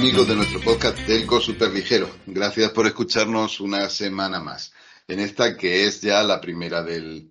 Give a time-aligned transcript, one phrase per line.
[0.00, 2.08] amigos de nuestro podcast Telco Superligero.
[2.24, 4.72] Gracias por escucharnos una semana más,
[5.06, 7.30] en esta que es ya la primera del,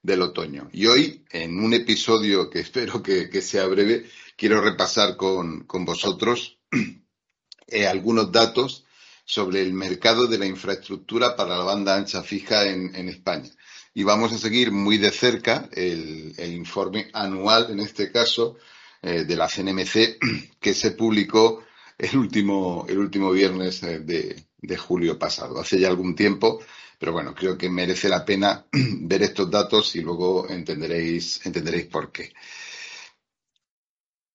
[0.00, 0.70] del otoño.
[0.72, 5.84] Y hoy, en un episodio que espero que, que sea breve, quiero repasar con, con
[5.84, 6.56] vosotros
[7.66, 8.86] eh, algunos datos
[9.26, 13.50] sobre el mercado de la infraestructura para la banda ancha fija en, en España.
[13.92, 18.56] Y vamos a seguir muy de cerca el, el informe anual, en este caso,
[19.02, 20.16] eh, de la CNMC,
[20.58, 21.66] que se publicó
[21.98, 26.60] el último, el último viernes eh, de, de julio pasado, hace ya algún tiempo,
[26.98, 32.12] pero bueno, creo que merece la pena ver estos datos y luego entenderéis, entenderéis por
[32.12, 32.32] qué.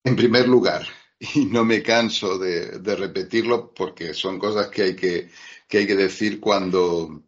[0.04, 0.86] En primer lugar,
[1.34, 5.30] y no me canso de, de repetirlo porque son cosas que hay que,
[5.68, 7.22] que, hay que decir cuando,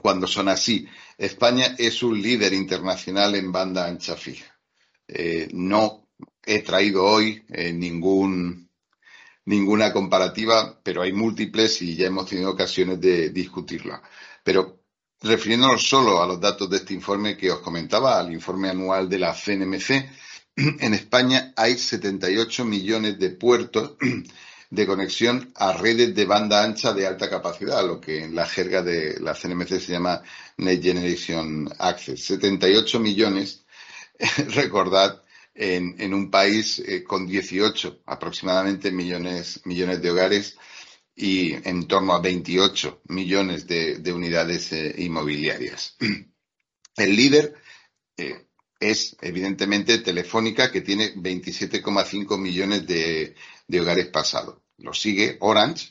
[0.00, 0.86] cuando son así.
[1.16, 4.58] España es un líder internacional en banda ancha fija.
[5.08, 6.08] Eh, no
[6.44, 8.67] he traído hoy eh, ningún
[9.48, 14.02] ninguna comparativa, pero hay múltiples y ya hemos tenido ocasiones de discutirla.
[14.44, 14.82] Pero
[15.22, 19.18] refiriéndonos solo a los datos de este informe que os comentaba, al informe anual de
[19.18, 19.90] la CNMC,
[20.56, 23.94] en España hay 78 millones de puertos
[24.70, 28.82] de conexión a redes de banda ancha de alta capacidad, lo que en la jerga
[28.82, 30.22] de la CNMC se llama
[30.58, 32.22] Next Generation Access.
[32.22, 33.64] 78 millones,
[34.54, 35.22] recordad,
[35.58, 40.56] en, en un país eh, con 18 aproximadamente millones, millones de hogares
[41.16, 45.96] y en torno a 28 millones de, de unidades eh, inmobiliarias.
[46.96, 47.56] El líder
[48.16, 48.46] eh,
[48.78, 53.34] es evidentemente Telefónica, que tiene 27,5 millones de,
[53.66, 54.58] de hogares pasados.
[54.76, 55.88] Lo sigue Orange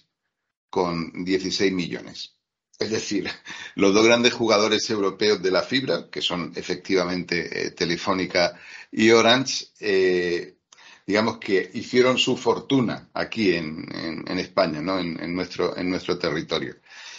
[0.70, 2.37] con 16 millones.
[2.80, 3.28] Es decir,
[3.76, 8.60] los dos grandes jugadores europeos de la fibra, que son efectivamente eh, Telefónica
[8.92, 10.58] y Orange, eh,
[11.06, 15.00] digamos que hicieron su fortuna aquí en, España, ¿no?
[15.00, 16.76] En, nuestro, en nuestro territorio.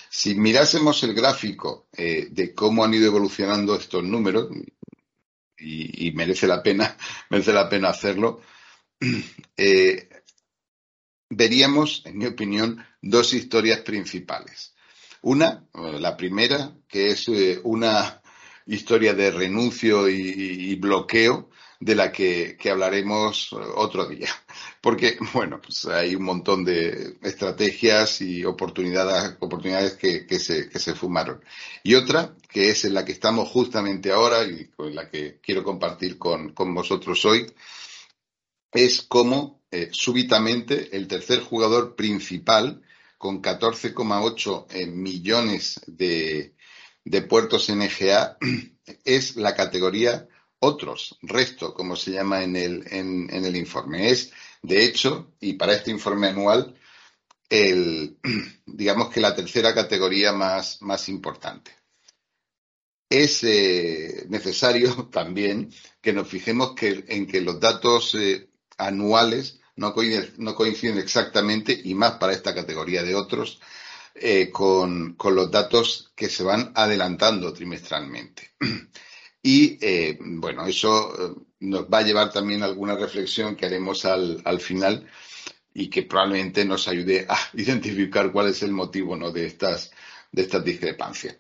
[0.09, 4.49] Si mirásemos el gráfico eh, de cómo han ido evolucionando estos números,
[5.59, 6.97] y, y merece la pena,
[7.31, 8.43] merece la pena hacerlo,
[11.31, 14.75] veríamos, en mi opinión, dos historias principales.
[15.29, 18.23] Una, la primera, que es eh, una
[18.65, 24.31] historia de renuncio y, bloqueo de la que, hablaremos otro día.
[24.81, 30.79] Porque, bueno, pues hay un montón de estrategias y oportunidades, oportunidades que, que, se, que
[30.79, 31.45] se fumaron.
[31.83, 35.63] Y otra, que es en la que estamos justamente ahora y con la que quiero
[35.63, 37.53] compartir con, con vosotros hoy,
[38.73, 42.83] es cómo eh, súbitamente el tercer jugador principal
[43.19, 46.55] con 14,8 eh, millones de,
[47.05, 48.39] de puertos NGA,
[49.05, 50.29] es la categoría
[50.61, 54.11] otros, resto, como se llama en el, en, el informe.
[54.11, 56.75] Es, de hecho, y para este informe anual,
[57.49, 58.19] el,
[58.67, 61.73] digamos que la tercera categoría más, más importante.
[63.11, 69.95] Es eh, necesario también que nos fijemos que, en que los datos eh, anuales no
[69.95, 73.61] coinciden, no exactamente, y más para esta categoría de otros,
[74.15, 78.55] eh, con, con, los datos que se van adelantando trimestralmente.
[79.41, 84.05] Y eh, bueno, eso eh, nos va a llevar también a alguna reflexión que haremos
[84.05, 85.09] al, al, final
[85.73, 89.31] y que probablemente nos ayude a identificar cuál es el motivo ¿no?
[89.31, 89.93] de, estas,
[90.33, 91.37] de estas discrepancias.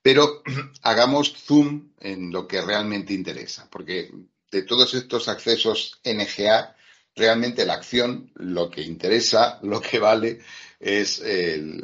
[0.00, 0.42] Pero
[0.82, 4.12] hagamos zoom en lo que realmente interesa, porque
[4.50, 6.76] de todos estos accesos NGA,
[7.14, 10.40] realmente la acción, lo que interesa, lo que vale,
[10.78, 11.22] es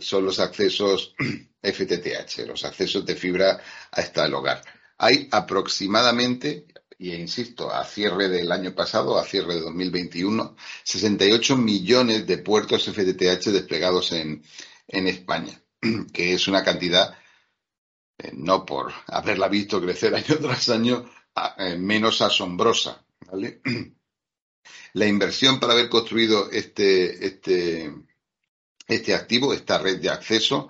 [0.00, 1.14] son los accesos
[1.62, 4.62] FTTH, los accesos de fibra hasta el hogar.
[4.98, 6.66] Hay aproximadamente,
[6.98, 12.84] y insisto, a cierre del año pasado, a cierre de 2021, 68 millones de puertos
[12.84, 14.42] FTTH desplegados en,
[14.88, 15.60] en España.
[16.12, 17.16] que es una cantidad,
[18.18, 21.08] eh, no por haberla visto crecer año tras año,
[21.58, 23.04] eh, menos asombrosa.
[24.92, 27.92] La inversión para haber construido este, este,
[28.86, 30.68] este activo, esta red de acceso,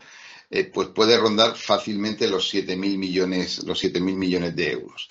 [0.50, 5.08] eh, pues puede rondar fácilmente los 7.000 millones, los 7.000 millones de euros.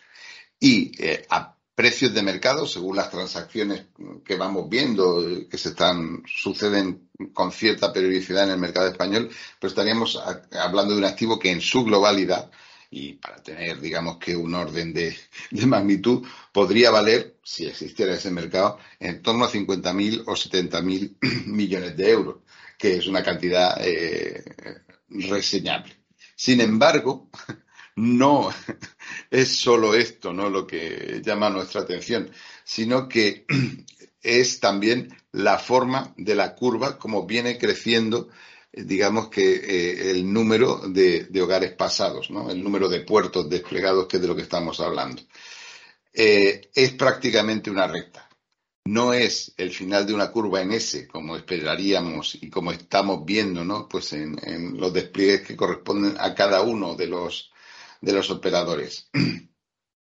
[0.60, 3.88] Y eh, a precios de mercado, según las transacciones
[4.24, 9.30] que vamos viendo, que se están, suceden con cierta periodicidad en el mercado español,
[9.60, 10.18] pues estaríamos
[10.54, 12.50] hablando de un activo que en su globalidad
[12.90, 15.16] y para tener, digamos que un orden de,
[15.68, 22.10] magnitud, podría valer, si existiera ese mercado, en torno a 50.000 o 70.000 millones de
[22.10, 22.38] euros,
[22.78, 24.44] que es una cantidad eh,
[25.10, 25.94] reseñable.
[26.36, 27.30] Sin embargo,
[27.96, 28.50] no
[29.32, 30.50] es solo esto ¿no?
[30.50, 32.30] lo que llama nuestra atención,
[32.64, 33.46] sino que
[34.22, 38.30] es también la forma de la curva como viene creciendo,
[38.76, 42.50] digamos que eh, el número de, hogares pasados, ¿no?
[42.50, 45.22] el número de puertos desplegados, que es de lo que estamos hablando.
[46.14, 48.26] Eh, es prácticamente una recta
[48.86, 53.66] no es el final de una curva en S, como esperaríamos y como estamos viendo,
[53.66, 53.90] ¿no?
[53.90, 54.38] Pues en,
[54.78, 57.52] los despliegues que corresponden a cada uno de los,
[58.02, 59.10] de los operadores.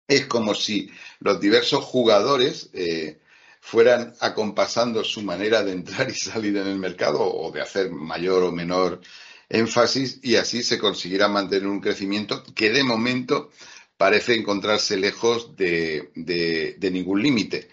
[0.05, 0.91] Es como si
[1.21, 3.21] los diversos jugadores eh,
[3.65, 8.43] fueran acompasando su manera de entrar y salir en el mercado o de hacer mayor
[8.43, 8.99] o menor
[9.47, 13.51] énfasis y así se consiguiera mantener un crecimiento que de momento
[13.95, 17.69] parece encontrarse lejos de ningún límite.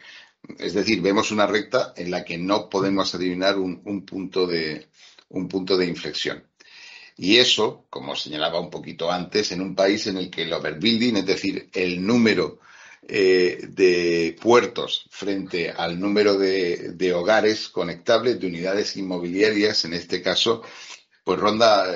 [0.58, 4.86] Es decir, vemos una recta en la que no podemos adivinar un, punto, de,
[5.28, 6.44] un punto de inflexión.
[7.16, 11.16] Y eso, como señalaba un poquito antes, en un país en el que el overbuilding,
[11.16, 12.60] es decir, el número
[13.08, 20.22] eh, de puertos frente al número de, de, hogares conectables, de unidades inmobiliarias, en este
[20.22, 20.62] caso,
[21.24, 21.86] pues ronda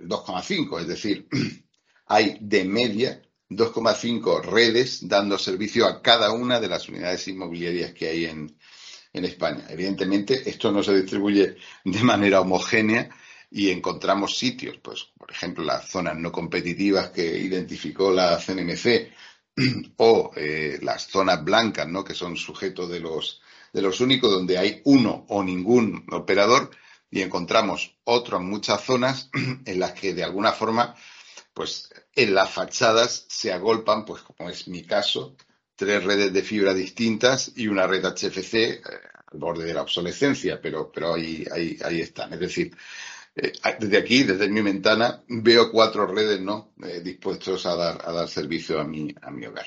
[0.00, 0.78] 2,5.
[0.78, 1.28] Eh, es decir,
[2.06, 8.08] hay de media 2,5 redes dando servicio a cada una de las unidades inmobiliarias que
[8.08, 8.56] hay en,
[9.10, 9.64] España.
[9.68, 13.08] Evidentemente, esto no se distribuye de manera homogénea
[13.50, 19.10] y encontramos sitios, pues, por ejemplo, las zonas no competitivas que identificó la CNMC
[19.96, 22.04] o eh, las zonas blancas, ¿no?
[22.04, 23.40] que son sujetos de los,
[23.72, 26.70] de los únicos donde hay uno o ningún operador
[27.10, 29.30] y encontramos otras muchas zonas
[29.64, 30.94] en las que de alguna forma
[31.54, 35.34] pues en las fachadas se agolpan, pues como es mi caso,
[35.74, 38.80] tres redes de fibra distintas y una red HFC eh,
[39.32, 42.32] al borde de la obsolescencia, pero, pero ahí, ahí, ahí están.
[42.32, 42.76] Es decir,
[43.34, 46.74] eh, desde aquí, desde mi ventana, veo cuatro redes ¿no?
[46.82, 49.66] Eh, dispuestos a dar, a dar servicio a mi, a mi hogar.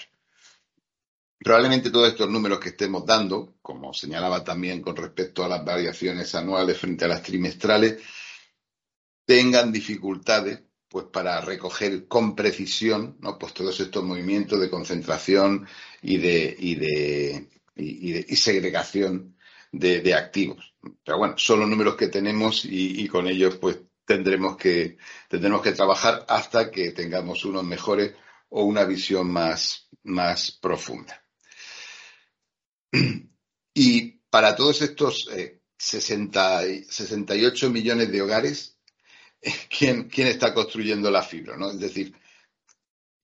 [1.40, 6.36] Probablemente todos estos números que estemos dando, como señalaba también con respecto a las variaciones
[6.36, 8.00] anuales frente a las trimestrales,
[9.26, 13.40] tengan dificultades pues para recoger con precisión ¿no?
[13.40, 15.66] pues todos estos movimientos de concentración
[16.02, 19.38] y de, y de, y, segregación
[19.72, 20.74] de, activos.
[21.04, 24.98] Pero bueno, son los números que tenemos y, con ellos pues tendremos que,
[25.30, 28.14] tendremos que trabajar hasta que tengamos unos mejores
[28.50, 31.24] o una visión más, más profunda.
[33.74, 38.78] Y para todos estos eh, 60, 68 millones de hogares,
[39.70, 41.72] quién, quién está construyendo la fibra, ¿no?
[41.72, 42.14] Es decir,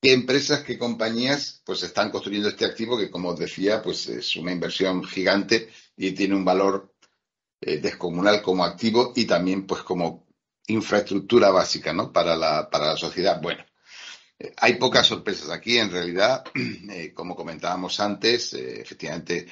[0.02, 4.36] qué empresas, qué compañías, pues están construyendo este activo que, como os decía, pues es
[4.36, 6.94] una inversión gigante y tiene un valor
[7.62, 10.28] eh, descomunal como activo y también, pues, como
[10.68, 12.12] infraestructura básica, ¿no?
[12.14, 13.42] Para la, para la sociedad.
[13.42, 13.66] Bueno,
[14.40, 16.44] eh, hay pocas sorpresas aquí, en realidad,
[16.92, 19.48] eh, como comentábamos antes, efectivamente,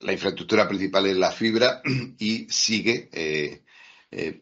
[0.00, 1.82] la infraestructura principal es la fibra
[2.18, 3.64] y sigue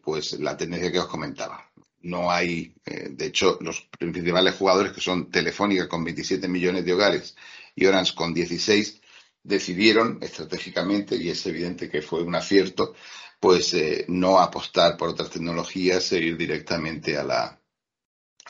[0.01, 1.66] pues la tendencia que os comentaba.
[2.07, 6.93] No hay, eh, de hecho, los principales jugadores que son Telefónica con 27 millones de
[6.93, 7.35] hogares
[7.75, 9.01] y Orange con 16
[9.43, 12.95] decidieron estratégicamente, y es evidente que fue un acierto,
[13.41, 17.61] pues eh, no apostar por otras tecnologías e ir directamente a la,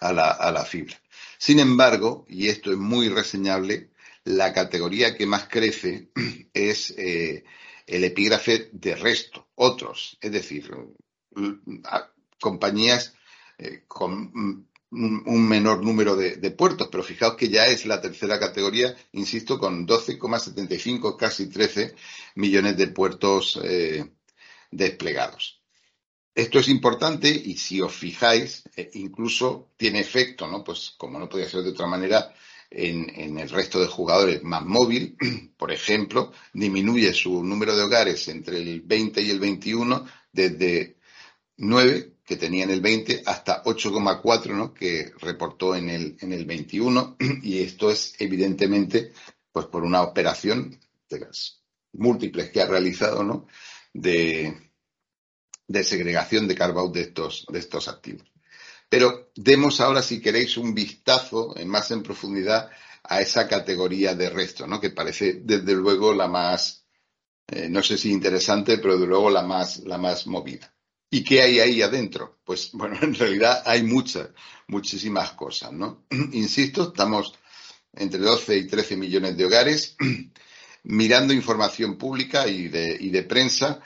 [0.02, 1.02] a la, a la fibra.
[1.40, 3.90] Sin embargo, y esto es muy reseñable,
[4.24, 6.12] la categoría que más crece
[6.54, 10.70] es el epígrafe de resto, otros, es decir,
[12.40, 13.16] compañías
[13.58, 18.96] eh, con un menor número de, puertos, pero fijaos que ya es la tercera categoría,
[19.12, 21.94] insisto, con 12,75, casi 13
[22.36, 24.10] millones de puertos eh,
[24.72, 25.62] desplegados.
[26.34, 30.64] Esto es importante y si os fijáis, eh, incluso tiene efecto, ¿no?
[30.64, 32.34] Pues como no podía ser de otra manera,
[32.70, 35.18] en, en, el resto de jugadores más móvil,
[35.58, 40.98] por ejemplo, disminuye su número de hogares entre el 20 y el 21 desde
[41.58, 44.74] 9, que tenía en el 20 hasta 8,4 ¿no?
[44.74, 49.14] que reportó en el, en el 21 y esto es evidentemente
[49.50, 50.78] pues por una operación
[51.10, 51.62] de las
[51.94, 53.48] múltiples que ha realizado ¿no?
[53.94, 54.72] de,
[55.68, 58.30] de segregación de carve de estos, de estos activos.
[58.90, 62.70] Pero demos ahora, si queréis, un vistazo más en profundidad
[63.04, 64.82] a esa categoría de resto, ¿no?
[64.82, 66.86] que parece desde luego la más,
[67.48, 70.74] eh, no sé si interesante, pero desde luego la más, la más movida.
[71.10, 72.40] ¿Y qué hay ahí adentro?
[72.44, 74.30] Pues bueno, en realidad hay muchas,
[74.68, 76.06] muchísimas cosas, ¿no?
[76.34, 77.34] Insisto, estamos
[77.94, 79.96] entre 12 y 13 millones de hogares
[80.84, 83.82] mirando información pública y de, y de prensa,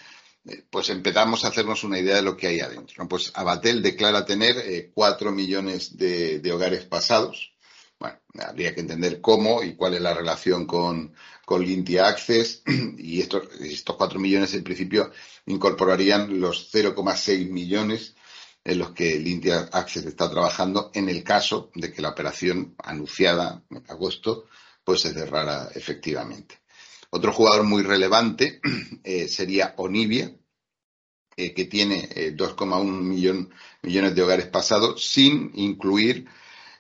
[0.46, 3.08] eh, pues empezamos a hacernos una idea de lo que hay adentro.
[3.08, 7.54] Pues Abatel declara tener eh, 4 millones de, de, hogares pasados.
[8.00, 11.14] Bueno, habría que entender cómo y cuál es la relación con,
[11.52, 12.64] con Lintia Access
[12.98, 15.12] y estos, estos 4 millones en principio
[15.48, 18.16] incorporarían los 0,6 millones
[18.64, 23.66] en los que Lintia Access está trabajando en el caso de que la operación anunciada
[23.70, 24.46] en agosto
[24.86, 26.62] pues se cerrara efectivamente.
[27.10, 28.62] Otro jugador muy relevante
[29.04, 30.34] eh, sería Onivia,
[31.36, 36.28] eh, que tiene 2,1 eh, millones de hogares pasados, sin incluir,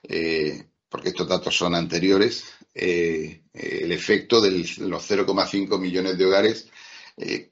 [0.04, 6.68] eh, porque estos datos son anteriores, eh, el efecto de los 0,5 millones de hogares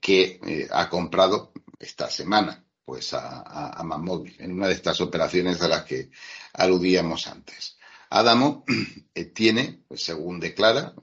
[0.02, 4.02] que ha comprado esta semana pues a, a, a
[4.40, 6.10] en una de estas operaciones a las que
[6.54, 7.78] aludíamos antes.
[8.10, 8.66] Adamo
[9.34, 10.96] tiene, pues, según declara,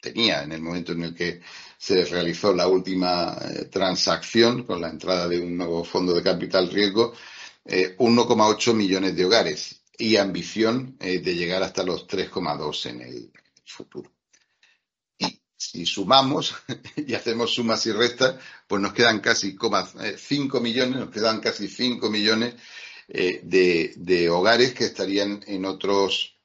[0.00, 1.40] tenía en el momento en el que
[1.78, 6.70] se realizó la última eh, transacción con la entrada de un nuevo fondo de capital
[6.70, 7.14] riesgo,
[7.64, 13.32] eh, 1,8 millones de hogares y ambición eh, de llegar hasta los 3,2 en el
[13.70, 14.12] futuro.
[15.18, 16.54] Y si sumamos
[16.96, 18.36] y hacemos sumas y restas,
[18.66, 22.54] pues nos quedan casi 5 eh, millones, nos quedan casi 5 millones
[23.08, 26.38] de, de hogares que estarían en otros,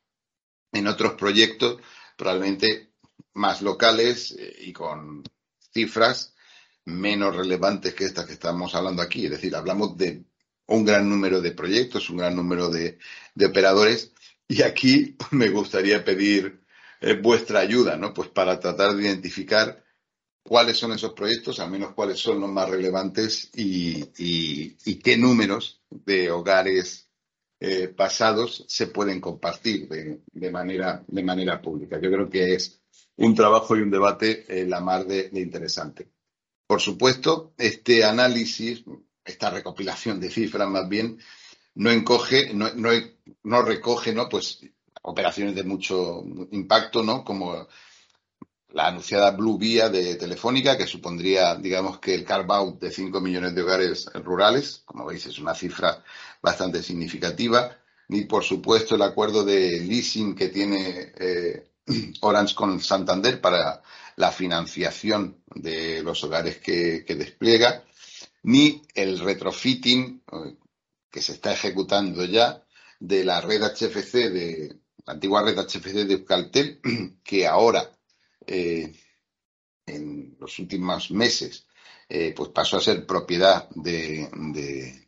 [0.72, 1.79] en otros proyectos,
[2.17, 2.96] probablemente
[3.36, 5.24] más locales eh, y con
[5.74, 6.34] cifras
[6.86, 9.25] menos relevantes que estas que estamos hablando aquí.
[9.25, 10.25] Es decir, hablamos de
[10.67, 12.98] un gran número de proyectos, un gran número de,
[13.34, 14.12] de operadores
[14.48, 16.64] y aquí me gustaría pedir
[17.01, 18.13] eh, vuestra ayuda, ¿no?
[18.13, 19.83] Pues para tratar de identificar
[20.45, 25.81] cuáles son esos proyectos, al menos cuáles son los más relevantes y, y, qué números
[25.89, 27.09] de hogares
[27.59, 31.99] eh, pasados se pueden compartir de, manera, de manera pública.
[31.99, 32.79] Yo creo que es
[33.17, 36.11] un trabajo y un debate eh, la mar de, interesante.
[36.67, 38.83] Por supuesto, este análisis,
[39.23, 41.17] esta recopilación de cifras más bien,
[41.73, 42.67] no encoge, no,
[43.43, 44.29] no recoge, ¿no?
[44.29, 44.59] Pues
[45.07, 47.24] operaciones de mucho impacto, ¿no?
[47.24, 47.67] Como
[48.69, 53.55] la anunciada Blue Vía de Telefónica, que supondría, digamos, que el carve-out de 5 millones
[53.55, 56.03] de hogares rurales, como veis, es una cifra
[56.41, 57.77] bastante significativa,
[58.09, 61.71] ni, por supuesto, el acuerdo de leasing que tiene eh,
[62.21, 63.81] Orange con Santander para
[64.15, 67.83] la financiación de los hogares que, despliega,
[68.43, 70.55] ni el retrofitting eh,
[71.12, 72.63] que se está ejecutando ya
[73.00, 76.81] de la red HFC de la antigua red HFC de Euskaltel,
[77.24, 77.89] que ahora
[78.45, 78.93] eh,
[79.85, 81.67] en los últimos meses
[82.09, 85.07] eh, pues pasó a ser propiedad de, de,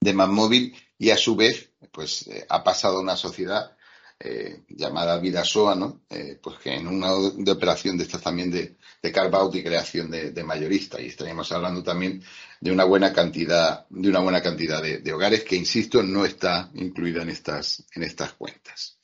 [0.00, 3.76] de y a su vez pues eh, ha pasado a una sociedad
[4.20, 6.02] eh, llamada Vidasoa, ¿no?
[6.10, 9.08] Eh, pues que en una operación de estas también de, de
[9.52, 11.00] y creación de, de, mayorista.
[11.00, 12.22] Y estaríamos hablando también
[12.60, 17.22] de una buena cantidad, de una buena cantidad de, hogares que, insisto, no está incluida
[17.22, 18.98] en estas, en estas cuentas.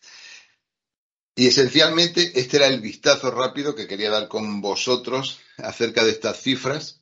[1.37, 6.41] Y esencialmente este era el vistazo rápido que quería dar con vosotros acerca de estas
[6.41, 7.01] cifras.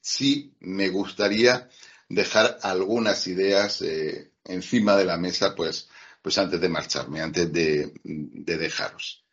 [0.00, 1.68] Sí me gustaría
[2.08, 5.88] dejar algunas ideas eh, encima de la mesa, pues
[6.24, 9.26] pues antes de marcharme, antes de, de dejaros.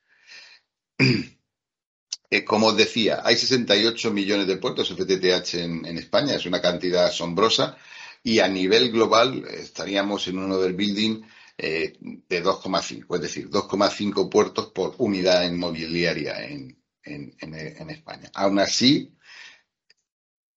[2.33, 7.03] Eh, como os decía, hay 68 millones de puertos FTTH en, España, es una cantidad
[7.03, 7.75] asombrosa
[8.23, 11.25] y a nivel global estaríamos en un overbuilding
[11.57, 18.31] eh, de 2,5, es decir, 2,5 puertos por unidad inmobiliaria en, en, España.
[18.33, 19.13] Aún así,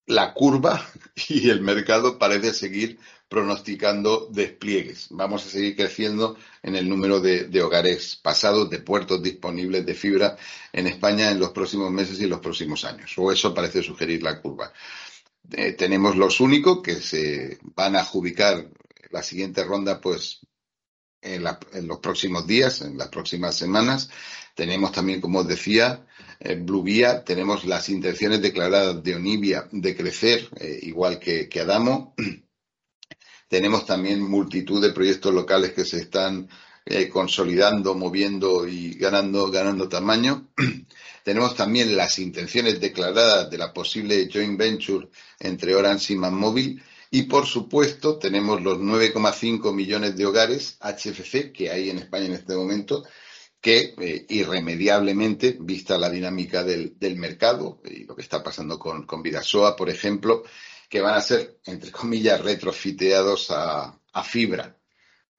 [0.06, 0.80] la curva
[1.28, 3.00] y el mercado parece seguir
[3.34, 5.08] pronosticando despliegues.
[5.10, 10.36] Vamos a seguir creciendo en el número de, hogares pasados, de puertos disponibles de fibra
[10.72, 13.12] en España en los próximos meses y en los próximos años.
[13.16, 14.72] O eso parece sugerir la curva.
[15.50, 18.70] Eh, tenemos los únicos que se van a adjudicar
[19.10, 20.38] la siguiente ronda, pues
[21.20, 24.10] en, la, en, los próximos días, en las próximas semanas.
[24.54, 26.06] Tenemos también, como os decía,
[26.38, 32.14] eh, Blue Vía, tenemos las intenciones declaradas de Onivia de crecer, eh, igual que Adamo.
[33.48, 36.48] Tenemos también multitud de proyectos locales que se están
[36.86, 40.48] eh, consolidando, moviendo y ganando, ganando tamaño.
[41.24, 45.08] Tenemos también las intenciones declaradas de la posible joint venture
[45.40, 46.82] entre Orange y Manmóvil.
[47.10, 52.32] Y, por supuesto, tenemos los 9,5 millones de hogares HFC que hay en España en
[52.34, 53.04] este momento,
[53.60, 59.22] que eh, irremediablemente, vista la dinámica del, mercado y lo que está pasando con, con
[59.22, 60.42] Vidasoa, por ejemplo,
[60.94, 64.78] que van a ser, entre comillas, retrofiteados a, fibra.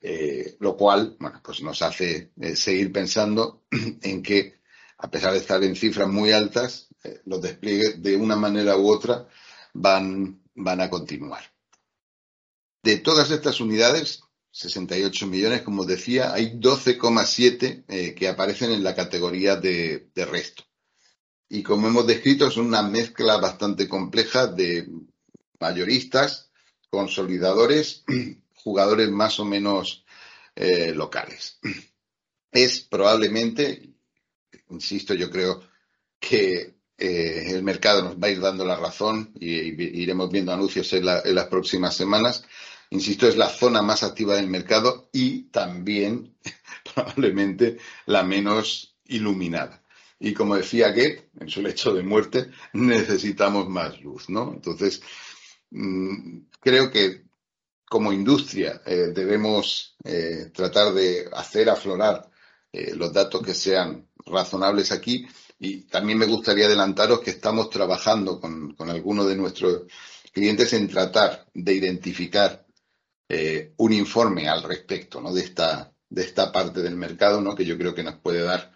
[0.02, 3.64] Eh, lo cual, bueno, pues nos hace eh, seguir pensando
[4.02, 4.60] en que,
[4.98, 8.90] a pesar de estar en cifras muy altas, eh, los despliegues de una manera u
[8.90, 9.30] otra
[9.74, 11.46] van, van a continuar.
[12.84, 19.56] De todas estas unidades, 68 millones, como decía, hay 12,7 que aparecen en la categoría
[19.56, 20.64] de, de resto.
[21.48, 24.90] Y como hemos descrito, es una mezcla bastante compleja de
[25.60, 26.52] mayoristas,
[26.90, 28.04] consolidadores,
[28.56, 30.06] jugadores más o menos
[30.56, 31.60] eh, locales.
[32.52, 33.90] Es probablemente,
[34.70, 35.62] insisto, yo creo
[36.20, 39.50] que eh, el mercado nos va a ir dando la razón y,
[40.02, 42.46] iremos viendo anuncios en, las próximas semanas.
[42.92, 46.38] Insisto, es la zona más activa del mercado y también
[46.96, 49.84] probablemente la menos iluminada.
[50.20, 54.54] Y como decía Goethe, en su lecho de muerte, necesitamos más luz, ¿no?
[54.54, 55.02] Entonces,
[56.62, 57.26] creo que
[57.88, 62.30] como industria eh, debemos eh, tratar de hacer aflorar
[62.72, 65.28] eh, los datos que sean razonables aquí
[65.60, 69.84] y también me gustaría adelantaros que estamos trabajando con, con algunos de nuestros
[70.34, 72.66] clientes en tratar de identificar
[73.78, 75.34] un informe al respecto ¿no?
[75.34, 77.56] de, esta, de esta parte del mercado ¿no?
[77.56, 78.72] que yo creo que nos puede dar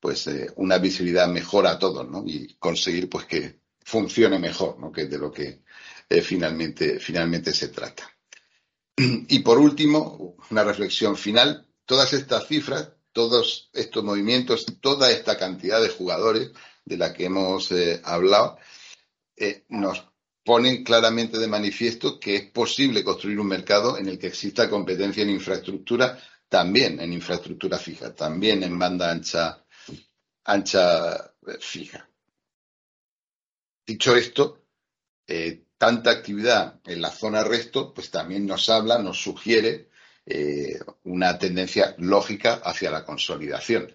[0.00, 2.22] pues una visibilidad mejor a todos ¿no?
[2.26, 4.90] y conseguir pues que funcione mejor, ¿no?
[4.90, 5.62] que de lo que
[6.12, 8.10] eh, finalmente, finalmente se trata.
[8.96, 11.66] Y por último, una reflexión final.
[11.86, 16.50] Todas estas cifras, todos estos movimientos, toda esta cantidad de jugadores
[16.84, 18.58] de la que hemos eh, hablado,
[19.36, 20.04] eh, nos
[20.44, 25.22] ponen claramente de manifiesto que es posible construir un mercado en el que exista competencia
[25.22, 29.64] en infraestructura, también en infraestructura fija, también en banda ancha,
[30.44, 32.06] ancha fija.
[33.86, 34.62] Dicho esto,
[35.82, 39.88] tanta actividad en la zona resto, pues también nos habla, nos sugiere
[40.24, 43.92] eh, una tendencia lógica hacia la consolidación.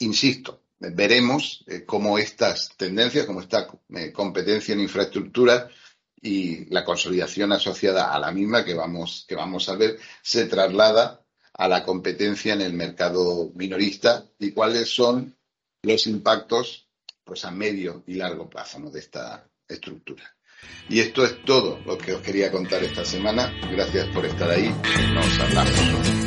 [0.00, 5.70] Insisto, veremos eh, cómo estas tendencias, como esta eh, competencia en infraestructura
[6.20, 11.24] y la consolidación asociada a la misma que vamos, que vamos a ver, se traslada
[11.54, 15.38] a la competencia en el mercado minorista y cuáles son
[15.80, 16.86] los impactos
[17.24, 20.24] pues a medio y largo plazo de esta estructura.
[20.88, 23.52] Y esto es todo lo que os quería contar esta semana.
[23.70, 24.74] Gracias por estar ahí.
[25.14, 26.26] Nos hablamos.